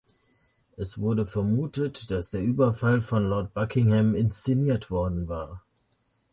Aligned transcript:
Es 0.77 0.97
wurde 0.97 1.27
vermutet, 1.27 2.09
dass 2.09 2.31
der 2.31 2.41
Überfall 2.41 3.01
von 3.03 3.25
Lord 3.29 3.53
Buckingham 3.53 4.15
inszeniert 4.15 4.89
worden 4.89 5.27
war. 5.27 5.63